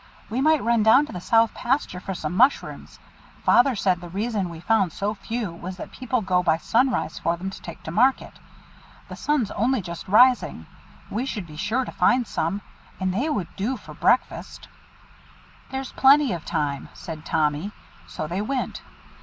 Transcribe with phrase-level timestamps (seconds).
[0.31, 2.97] "We might run down to the South Pasture for some mushrooms.
[3.43, 7.37] Father said the reason we found so few was that people go by sunrise for
[7.37, 8.33] them to take to market.
[9.09, 10.65] The sun's only just rising,
[11.11, 12.61] we should be sure to find some,
[12.99, 14.67] and they would do for breakfast."
[15.69, 17.71] "There's plenty of time," said Tommy;
[18.07, 18.81] so they went.